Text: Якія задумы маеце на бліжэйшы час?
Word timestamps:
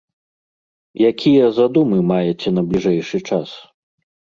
Якія 1.11 1.45
задумы 1.59 2.03
маеце 2.11 2.49
на 2.59 2.67
бліжэйшы 2.75 3.17
час? 3.29 3.49